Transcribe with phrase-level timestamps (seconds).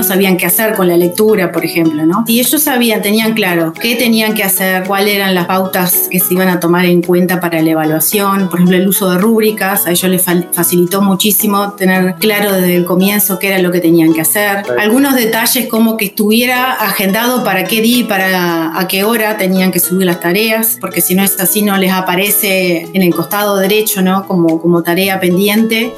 [0.00, 2.24] no sabían qué hacer con la lectura, por ejemplo, ¿no?
[2.26, 6.32] Y ellos sabían, tenían claro qué tenían que hacer, cuáles eran las pautas que se
[6.32, 9.90] iban a tomar en cuenta para la evaluación, por ejemplo, el uso de rúbricas, a
[9.90, 14.22] ellos les facilitó muchísimo tener claro desde el comienzo qué era lo que tenían que
[14.22, 14.64] hacer.
[14.78, 19.70] Algunos detalles como que estuviera agendado para qué día y para a qué hora tenían
[19.70, 23.58] que subir las tareas, porque si no es así no les aparece en el costado
[23.58, 24.26] derecho, ¿no?
[24.26, 25.92] Como, como tarea pendiente.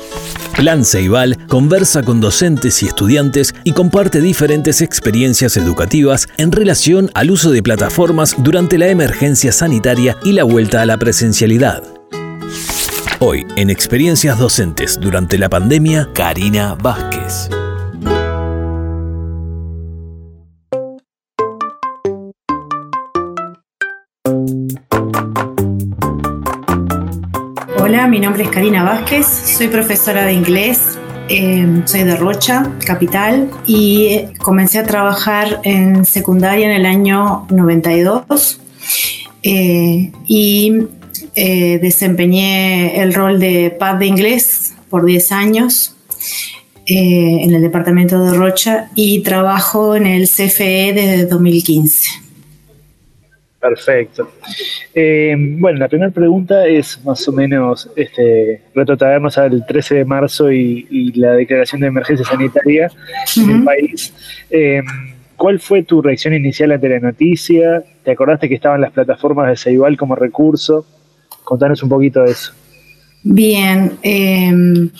[0.57, 7.31] Plan Ceibal conversa con docentes y estudiantes y comparte diferentes experiencias educativas en relación al
[7.31, 11.83] uso de plataformas durante la emergencia sanitaria y la vuelta a la presencialidad.
[13.19, 17.49] Hoy, en Experiencias Docentes durante la pandemia, Karina Vázquez.
[28.23, 30.97] Nombre es Karina Vázquez, soy profesora de inglés,
[31.29, 37.49] em, soy de Rocha, capital, y eh, comencé a trabajar en secundaria en el año
[37.51, 38.61] 92
[39.43, 40.73] eh, y
[41.35, 45.97] eh, desempeñé el rol de PAD de inglés por 10 años
[46.87, 52.22] en el departamento de Rocha y trabajo en el CFE desde 2015.
[53.63, 54.29] Perfecto.
[54.93, 60.51] Eh, bueno, la primera pregunta es más o menos este, retrotraernos al 13 de marzo
[60.51, 62.91] y, la declaración de emergencia sanitaria
[63.37, 64.13] en el país.
[64.51, 64.83] Eh,
[65.37, 67.85] ¿Cuál fue tu reacción inicial ante la noticia?
[68.03, 70.85] ¿Te acordaste que estaban las plataformas de Ceibal como recurso?
[71.45, 72.53] Contanos un poquito de eso.
[73.23, 73.93] Bien.
[74.03, 74.91] Eh,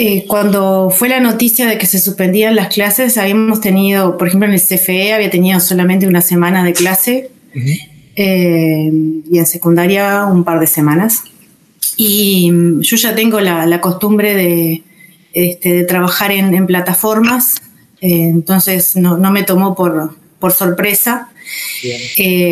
[0.00, 4.46] eh, cuando fue la noticia de que se suspendían las clases, habíamos tenido, por ejemplo,
[4.46, 7.30] en el CFE había tenido solamente una semana de clase
[8.14, 8.92] eh,
[9.28, 11.24] y en secundaria un par de semanas.
[11.96, 14.84] Y mm, yo ya tengo la, costumbre de,
[15.32, 17.56] este, trabajar en, plataformas,
[18.00, 21.30] eh, entonces no, me tomó por, por sorpresa.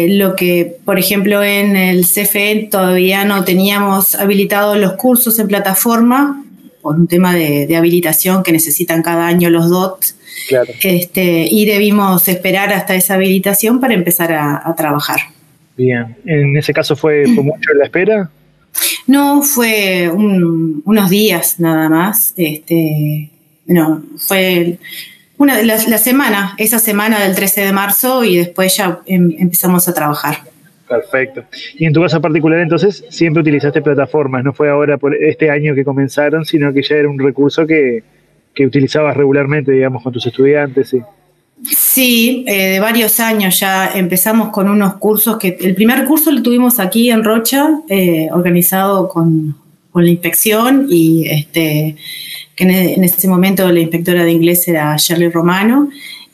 [0.08, 6.42] lo que, por ejemplo, en el CFE todavía no teníamos habilitados los cursos en plataforma,
[6.86, 10.04] por un tema de, habilitación que necesitan cada año los DOT.
[10.84, 15.18] Este, y debimos esperar hasta esa habilitación para empezar a, trabajar.
[15.76, 18.30] Bien, ¿en ese caso fue, mucho la espera?
[19.08, 22.32] No, fue unos días nada más.
[22.36, 23.32] Este,
[23.66, 24.78] no, fue
[25.38, 29.88] una, la, la, semana, esa semana del 13 de marzo y después ya em, empezamos
[29.88, 30.42] a trabajar.
[30.88, 31.44] Perfecto.
[31.76, 35.74] Y en tu caso particular, entonces, siempre utilizaste plataformas, no fue ahora por este año
[35.74, 38.02] que comenzaron, sino que ya era un recurso que,
[38.58, 40.88] utilizabas regularmente, digamos, con tus estudiantes.
[40.88, 41.02] Sí,
[41.62, 46.42] sí eh, de varios años ya empezamos con unos cursos que el primer curso lo
[46.42, 49.56] tuvimos aquí en Rocha, eh, organizado con,
[49.94, 51.96] la inspección y este,
[52.54, 55.88] que en, ese momento la inspectora de inglés era Shirley Romano.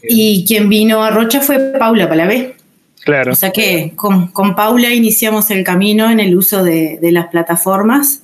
[0.09, 2.57] Y quien vino a Rocha fue Paula Palavé.
[3.05, 3.33] Claro.
[3.33, 8.23] O sea que con, Paula iniciamos el camino en el uso de, las plataformas.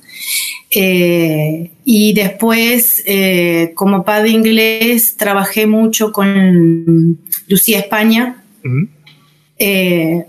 [0.71, 8.43] Eh, y después, eh, como padre inglés, trabajé mucho con Lucía España,
[9.57, 10.25] eh,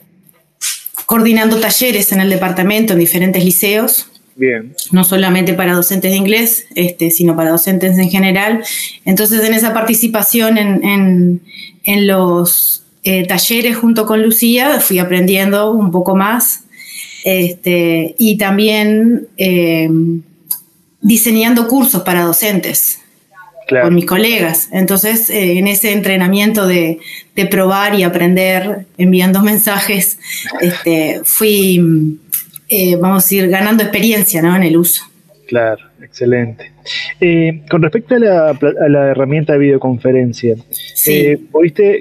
[1.07, 4.09] coordinando talleres en el departamento, en diferentes liceos.
[4.35, 4.75] Bien.
[4.91, 8.65] No solamente para docentes de inglés, este, sino para docentes en general.
[9.05, 16.15] Entonces, en esa participación en los eh, talleres junto con Lucía, fui aprendiendo un poco
[16.15, 16.65] más
[17.25, 19.89] este, y también eh,
[21.01, 23.01] diseñando cursos para docentes
[23.69, 24.69] con mis colegas.
[24.73, 26.99] Entonces, eh, en ese entrenamiento de,
[27.51, 30.19] probar y aprender enviando mensajes,
[30.61, 32.19] este, fui,
[32.99, 34.55] vamos a decir, ganando experiencia ¿no?
[34.55, 35.10] en el uso.
[35.51, 36.71] Claro, excelente.
[37.21, 40.55] Eh, con respecto a la, herramienta de videoconferencia,
[41.09, 41.41] eh,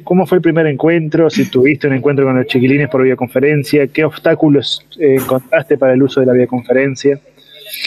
[0.03, 1.31] cómo fue el primer encuentro?
[1.31, 6.03] Si tuviste un encuentro con los chiquilines por videoconferencia, ¿qué obstáculos eh, encontraste para el
[6.03, 7.19] uso de la videoconferencia?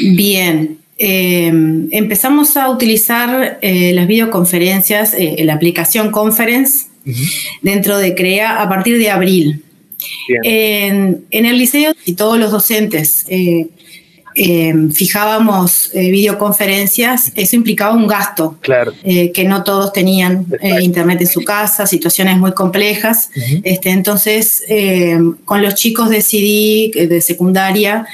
[0.00, 6.88] Bien, empezamos a utilizar las videoconferencias, la aplicación Conference,
[7.62, 9.62] dentro de CREA a partir de abril.
[10.42, 13.68] En, en, el liceo y todos los docentes eh,
[14.34, 18.92] fijábamos eh, videoconferencias, eso implicaba un gasto, claro.
[19.02, 20.46] Eh, que no todos tenían
[20.80, 23.30] internet en su casa, situaciones muy complejas.
[23.62, 24.64] este, entonces,
[25.44, 28.06] con los chicos decidí de secundaria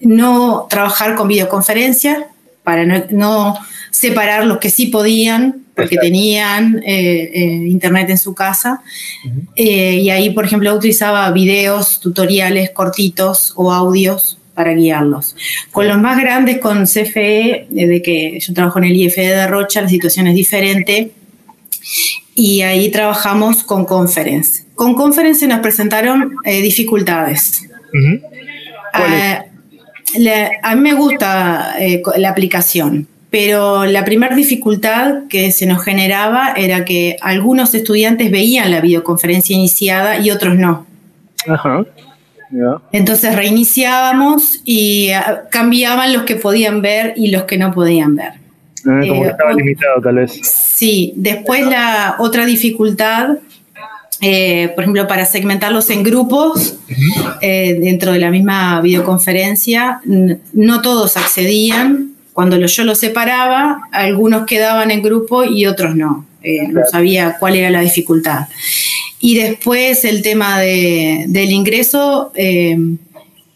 [0.00, 2.26] no trabajar con videoconferencia
[2.62, 3.58] para no,
[3.90, 8.82] separar los que sí podían porque tenían internet en su casa.
[9.56, 15.36] y ahí, por ejemplo, utilizaba videos, tutoriales cortitos o audios para guiarlos.
[15.70, 19.82] Con los más grandes, con CFE, desde que yo trabajo en el IFE de Rocha,
[19.82, 21.12] la situación es diferente
[22.34, 24.64] y ahí trabajamos con Conference.
[24.74, 27.68] Con Conference nos presentaron eh, dificultades.
[28.92, 29.44] Ah,
[30.62, 36.54] a mí me gusta eh, la aplicación, pero la primera dificultad que se nos generaba
[36.56, 40.86] era que algunos estudiantes veían la videoconferencia iniciada y otros no.
[41.46, 41.84] Ajá.
[42.92, 48.32] Entonces reiniciábamos y ah, cambiaban los que podían ver y los que no podían ver.
[48.86, 50.40] Ah, como que eh, estaba limitado tal vez.
[50.42, 53.38] Sí, después la otra dificultad,
[54.20, 56.78] eh, por ejemplo, para segmentarlos en grupos
[57.40, 62.10] eh, dentro de la misma videoconferencia, no todos accedían.
[62.32, 66.26] Cuando yo los separaba, algunos quedaban en grupo y otros no.
[66.44, 68.48] No sabía cuál era la dificultad.
[69.24, 72.76] Y después el tema del ingreso, eh,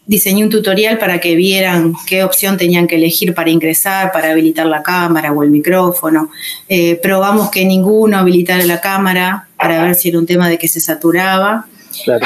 [0.07, 4.65] diseñé un tutorial para que vieran qué opción tenían que elegir para ingresar, para habilitar
[4.65, 6.31] la cámara o el micrófono.
[6.67, 10.67] Eh, probamos que ninguno habilitara la cámara para ver si era un tema de que
[10.67, 11.67] se saturaba.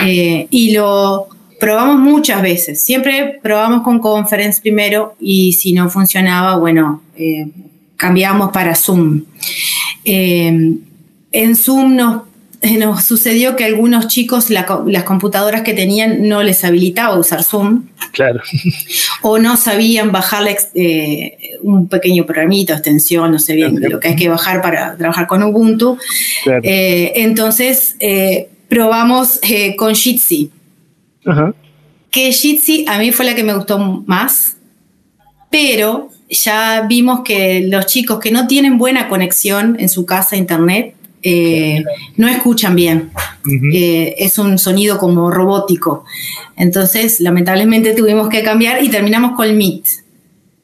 [0.06, 1.28] Eh, y lo
[1.60, 2.82] probamos muchas veces.
[2.82, 7.02] Siempre probamos con Conference primero y si no funcionaba, bueno,
[7.98, 9.24] cambiamos para Zoom.
[10.06, 12.22] En Zoom nos
[12.78, 17.88] nos sucedió que algunos chicos las computadoras que tenían no les habilitaba usar Zoom.
[18.14, 18.42] Claro.
[19.22, 20.44] O no sabían bajar
[20.76, 25.28] eh, un pequeño programito, extensión, no sé bien lo que hay que bajar para trabajar
[25.28, 25.98] con Ubuntu.
[26.64, 29.40] Eh, entonces eh, probamos
[29.78, 30.52] con Jitsi.
[32.12, 34.58] Que Jitsi a mí fue la que me gustó más,
[35.50, 40.40] pero ya vimos que los chicos que no tienen buena conexión en su casa a
[40.40, 41.82] internet, eh,
[42.18, 43.12] no escuchan bien.
[43.74, 46.04] Eh, es un sonido como robótico.
[46.58, 49.86] Entonces, lamentablemente tuvimos que cambiar y terminamos con Meet.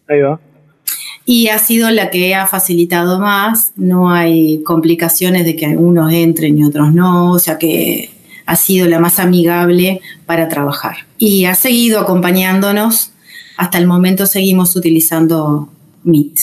[0.08, 0.40] Ahí va.
[1.26, 3.72] Y ha sido la que ha facilitado más.
[3.76, 7.32] No hay complicaciones de que unos entren y otros no.
[7.32, 8.10] O sea que
[8.46, 11.06] ha sido la más amigable para trabajar.
[11.18, 13.14] Y ha seguido acompañándonos.
[13.60, 15.68] Hasta el momento seguimos utilizando
[16.06, 16.38] Meet.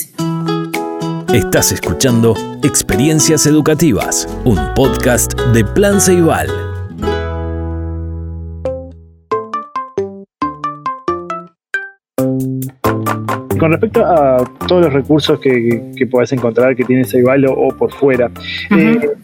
[1.33, 6.47] Estás escuchando Experiencias Educativas, un podcast de Plan Ceibal.
[13.59, 17.95] Con respecto a todos los recursos que, que podés encontrar que tiene Ceibal o, por
[17.95, 18.31] fuera,
[18.77, 19.17] eh,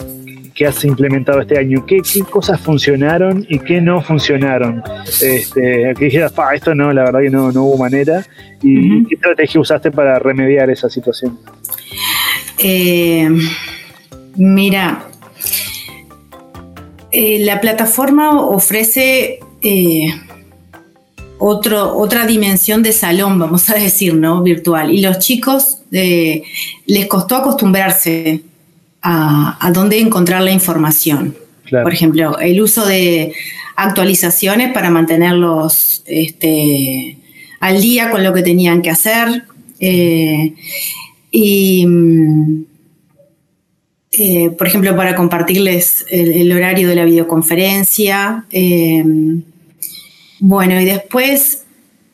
[0.55, 4.83] que has implementado este año, ¿qué, cosas funcionaron y qué no funcionaron?
[5.07, 8.25] Este, que dijeras, esto no, la verdad que no, no hubo manera.
[8.63, 11.39] ¿Y qué estrategia usaste para remediar esa situación?
[12.59, 13.29] Eh,
[14.37, 15.07] mira,
[17.11, 20.15] eh, la plataforma ofrece eh,
[21.39, 24.43] otro, otra dimensión de salón, vamos a decir, ¿no?
[24.43, 24.93] Virtual.
[24.93, 28.43] Y los chicos les costó acostumbrarse
[29.03, 31.37] a, dónde encontrar la información.
[31.71, 33.35] Por ejemplo, el uso de
[33.77, 37.17] actualizaciones para mantenerlos este,
[37.61, 39.45] al día con lo que tenían que hacer.
[41.31, 42.65] Y, mm,
[44.13, 48.45] eh, por ejemplo, para compartirles el, horario de la videoconferencia.
[48.51, 49.03] Eh,
[50.39, 51.62] bueno, y después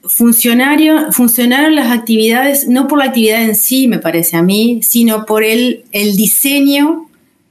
[0.09, 5.45] funcionaron las actividades, no por la actividad en sí, me parece a mí, sino por
[5.45, 7.09] el, el diseño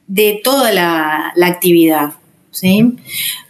[0.07, 2.13] de toda la, actividad.
[2.51, 2.81] ¿sí?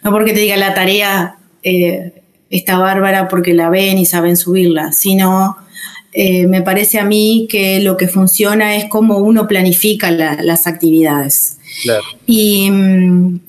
[0.04, 4.92] No porque te diga la tarea eh, está bárbara porque la ven y saben subirla,
[4.92, 5.58] sino
[6.14, 11.58] eh, me parece a mí que lo que funciona es cómo uno planifica las actividades.
[12.26, 13.40] Y mm,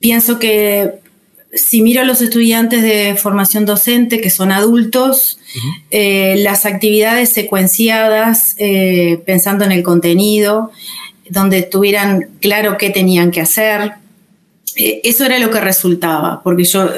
[0.00, 1.05] pienso que
[1.56, 5.38] si miro a los estudiantes de formación docente, que son adultos,
[5.90, 10.70] eh, las actividades secuenciadas, eh, pensando en el contenido,
[11.28, 13.92] donde tuvieran claro qué tenían que hacer,
[14.76, 16.88] eso era lo que resultaba, porque yo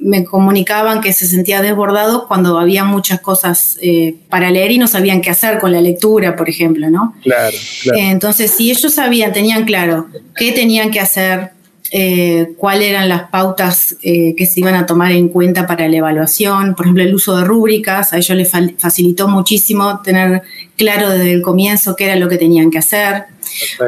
[0.00, 4.86] me comunicaban que se sentía desbordado cuando había muchas cosas eh, para leer y no
[4.86, 7.14] sabían qué hacer con la lectura, por ejemplo, ¿no?
[7.22, 7.98] Claro, claro.
[7.98, 11.50] entonces, si ellos sabían, tenían claro qué tenían que hacer,
[11.90, 15.96] eh, cuáles eran las pautas eh, que se iban a tomar en cuenta para la
[15.96, 20.42] evaluación, por ejemplo, el uso de rúbricas, a ellos les facilitó muchísimo tener
[20.76, 23.24] claro desde el comienzo qué era lo que tenían que hacer.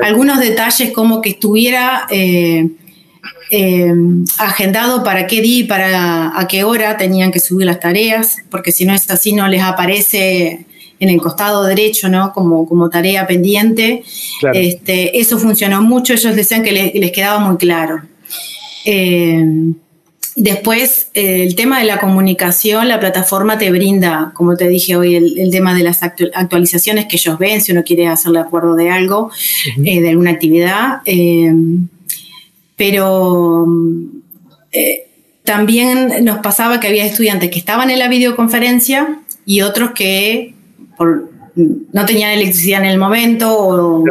[0.02, 2.68] Algunos detalles como que estuviera eh,
[4.38, 8.72] agendado para qué día y para a qué hora tenían que subir las tareas, porque
[8.72, 10.64] si no es así no les aparece
[11.00, 12.32] en el costado derecho, ¿no?
[12.32, 14.04] Como, como tarea pendiente.
[14.52, 18.02] Este, eso funcionó mucho, ellos decían que les, quedaba muy claro.
[18.84, 19.44] Eh,
[20.36, 25.16] Después, eh, el tema de la comunicación, la plataforma te brinda, como te dije hoy,
[25.16, 29.30] el, tema de las actualizaciones que ellos ven, si uno quiere hacerle acuerdo de algo,
[29.84, 31.00] eh, de alguna actividad.
[32.76, 33.66] Pero
[35.44, 40.54] también nos pasaba que había estudiantes que estaban en la videoconferencia y otros que
[41.00, 44.04] por, no tenían electricidad en el momento o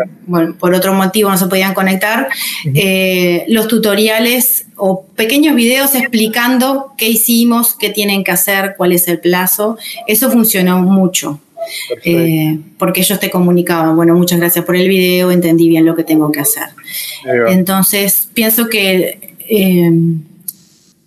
[0.58, 2.28] por otro motivo no se podían conectar,
[2.74, 9.08] eh, los tutoriales o pequeños videos explicando qué hicimos, qué tienen que hacer, cuál es
[9.08, 9.78] el plazo,
[10.08, 11.40] eso funcionó mucho.
[12.04, 16.04] Eh, porque ellos te comunicaban, bueno, muchas gracias por el video, entendí bien lo que
[16.04, 16.70] tengo que hacer.
[17.50, 19.92] Entonces, pienso que eh,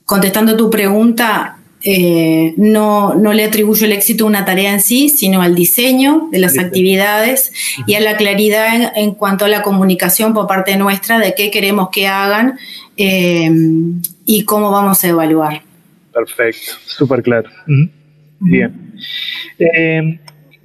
[0.05, 5.09] contestando tu pregunta, eh, no, no, le atribuyo el éxito a una tarea en sí,
[5.09, 7.53] sino al diseño de las actividades
[7.87, 11.89] y a la claridad en, cuanto a la comunicación por parte nuestra de qué queremos
[11.91, 12.59] que hagan
[12.97, 13.51] eh,
[14.25, 15.63] y cómo vamos a evaluar.
[16.13, 17.51] Perfecto, súper claro.
[18.39, 18.95] Bien.
[19.59, 20.19] Eh,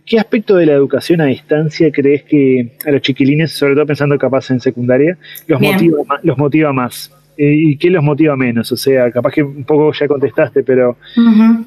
[0.05, 4.17] ¿Qué aspecto de la educación a distancia crees que a los chiquilines, sobre todo pensando
[4.17, 7.11] capaz en secundaria, los, motiva, los motiva más?
[7.37, 8.71] Eh, ¿Y qué los motiva menos?
[8.71, 10.97] O sea, capaz que un poco ya contestaste, pero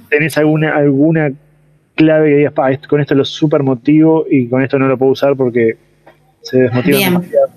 [0.08, 1.32] ¿tenés alguna, alguna
[1.94, 2.54] clave que digas,
[2.88, 5.76] con esto lo super motivo y con esto no lo puedo usar porque
[6.42, 7.50] se desmotiva demasiado?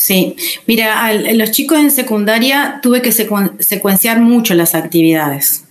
[0.00, 0.34] Sí,
[0.66, 5.66] mira, a los chicos en secundaria tuve que secuenciar mucho las actividades,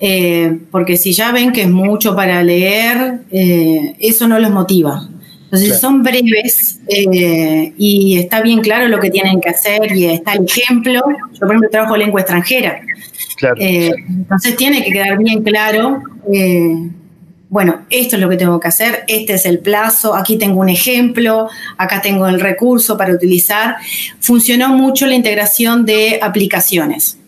[0.00, 5.08] eh, porque si ya ven que es mucho para leer, eh, eso no los motiva.
[5.54, 10.32] Entonces son breves eh, y está bien claro lo que tienen que hacer y está
[10.32, 11.00] el ejemplo.
[11.32, 12.80] Yo, por ejemplo, trabajo lengua extranjera.
[13.58, 16.90] Eh, entonces tiene que quedar bien claro, eh,
[17.48, 20.68] bueno, esto es lo que tengo que hacer, este es el plazo, aquí tengo un
[20.68, 23.76] ejemplo, acá tengo el recurso para utilizar.
[24.18, 27.18] Funcionó mucho la integración de aplicaciones.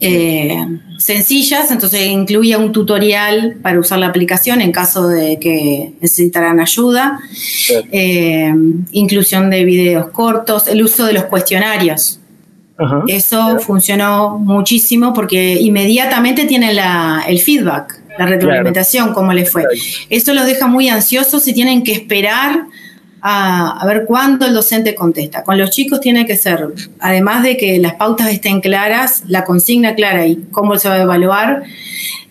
[0.00, 0.56] Eh,
[0.98, 7.20] sencillas, entonces incluía un tutorial para usar la aplicación en caso de que necesitaran ayuda,
[7.92, 8.52] eh,
[8.92, 12.20] inclusión de videos cortos, el uso de los cuestionarios.
[13.06, 16.76] Eso funcionó muchísimo porque inmediatamente tienen
[17.26, 19.64] el feedback, la retroalimentación, cómo les fue.
[20.10, 22.66] Eso los deja muy ansiosos y tienen que esperar
[23.26, 25.42] a, ver cuándo el docente contesta.
[25.44, 26.68] Con los chicos tiene que ser,
[27.00, 31.02] además de que las pautas estén claras, la consigna clara y cómo se va a
[31.02, 31.62] evaluar,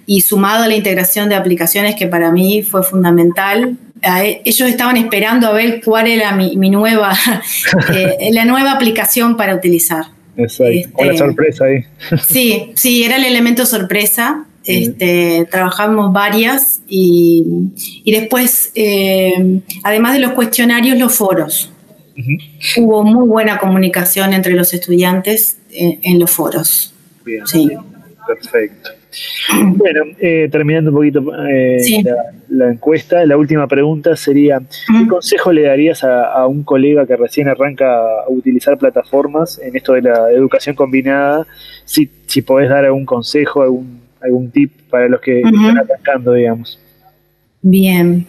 [0.06, 3.76] y sumado a la integración de aplicaciones que para mí fue fundamental.
[4.04, 7.18] E, ellos estaban esperando a ver cuál era mi, nueva,
[7.92, 10.06] eh, la nueva aplicación para utilizar.
[10.38, 10.74] Exacto.
[11.00, 11.86] Este, sorpresa ahí.
[12.24, 14.46] Sí, sí, era el elemento sorpresa.
[14.66, 17.72] Este, trabajamos varias y,
[18.06, 21.72] después, eh, además de los cuestionarios, los foros.
[22.78, 26.94] Hubo muy buena comunicación entre los estudiantes en, los foros.
[27.26, 27.72] Bien, sí.
[28.26, 28.92] perfecto.
[29.76, 31.78] Bueno, eh, terminando un poquito eh,
[32.50, 37.48] la, encuesta, la última pregunta sería, ¿qué consejo le darías a, un colega que recién
[37.48, 41.46] arranca a utilizar plataformas en esto de la educación combinada?
[41.86, 46.80] Si, si podés dar algún consejo, algún algún tip para los que están atacando, digamos.
[47.62, 48.28] Bien.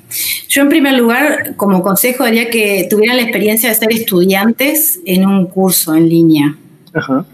[0.48, 5.26] Yo en primer lugar, como consejo, diría que tuvieran la experiencia de ser estudiantes en
[5.26, 6.56] un curso en línea.
[6.92, 7.26] Ajá.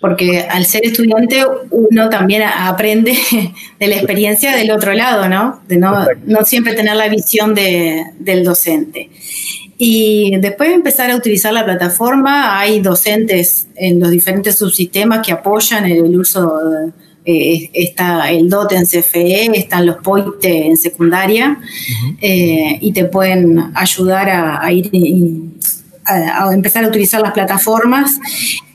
[0.00, 3.16] Porque al ser estudiante uno también aprende
[3.80, 5.62] de la experiencia del otro lado, ¿no?
[5.66, 9.08] De no, no siempre tener la visión de, del docente.
[9.78, 15.32] Y después de empezar a utilizar la plataforma, hay docentes en los diferentes subsistemas que
[15.32, 16.92] apoyan el uso de
[17.26, 21.58] eh, está el DOT en CFE, están los POIT en secundaria
[22.20, 24.90] eh, y te pueden ayudar a, ir
[26.04, 28.18] a, empezar a utilizar las plataformas.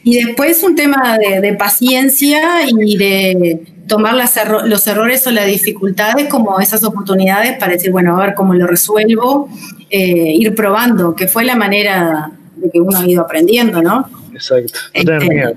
[0.03, 6.59] Y después un tema de, paciencia y de tomar los errores o las dificultades como
[6.59, 9.47] esas oportunidades para decir, bueno, a ver cómo lo resuelvo,
[9.91, 14.09] eh, ir probando, que fue la manera de que uno ha ido aprendiendo, ¿no?
[14.33, 14.79] Exacto.
[14.95, 15.53] No tener este, miedo.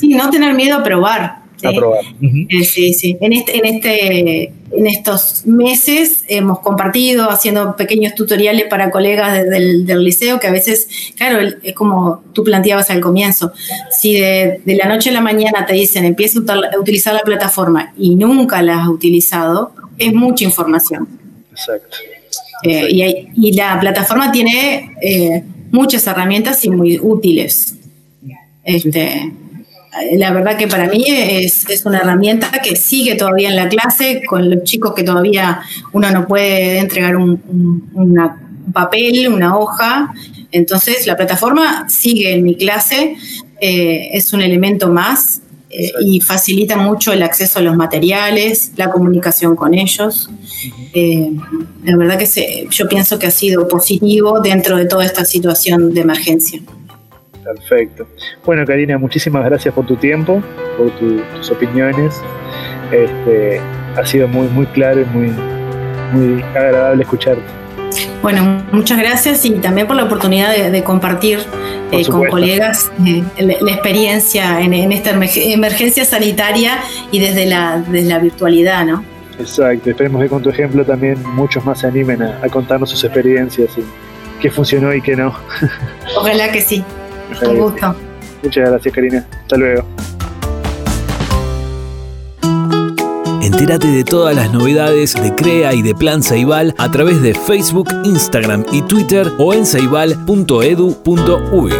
[0.00, 3.16] sí, no tener miedo a probar eh, sí, sí.
[3.20, 9.86] En, este, en, este, en estos meses hemos compartido haciendo pequeños tutoriales para colegas del,
[10.04, 13.52] liceo que a veces, claro, es como tú planteabas al comienzo,
[13.90, 18.14] si de, la noche a la mañana te dicen empieza a utilizar la plataforma y
[18.16, 21.08] nunca la has utilizado, es mucha información.
[21.50, 21.96] Exacto.
[22.64, 27.76] Eh, y, la plataforma tiene eh, muchas herramientas y muy útiles.
[28.64, 29.32] Este,
[30.12, 34.48] la verdad que para mí es, una herramienta que sigue todavía en la clase con
[34.48, 35.60] los chicos que todavía
[35.92, 37.42] uno no puede entregar un,
[38.72, 40.12] papel, una hoja.
[40.50, 43.16] Entonces la plataforma sigue en mi clase,
[43.60, 48.90] eh, es un elemento más eh, y facilita mucho el acceso a los materiales, la
[48.90, 50.30] comunicación con ellos.
[50.94, 51.32] Eh,
[51.84, 56.02] la verdad que yo pienso que ha sido positivo dentro de toda esta situación de
[56.02, 56.60] emergencia.
[57.44, 58.06] Perfecto.
[58.44, 60.42] Bueno, Karina, muchísimas gracias por tu tiempo,
[60.76, 62.20] por tus opiniones.
[62.92, 63.60] Este,
[63.96, 65.32] ha sido muy, muy claro y muy,
[66.12, 67.42] muy agradable escucharte.
[68.22, 71.40] Bueno, muchas gracias y también por la oportunidad de, compartir
[71.90, 76.78] eh, con colegas eh, la, experiencia en, esta emergencia sanitaria
[77.10, 79.04] y desde la, desde la virtualidad, ¿no?
[79.38, 83.70] Exacto, esperemos que con tu ejemplo también muchos más se animen a, contarnos sus experiencias
[83.76, 83.82] y
[84.40, 85.34] qué funcionó y qué no.
[86.16, 86.84] Ojalá que sí.
[87.40, 87.94] Un gusto.
[88.42, 89.26] Muchas gracias, Karina.
[89.42, 89.84] Hasta luego.
[93.42, 97.88] Entérate de todas las novedades de CREA y de Plan Ceibal a través de Facebook,
[98.04, 101.72] Instagram y Twitter o en ceibal.edu.uy.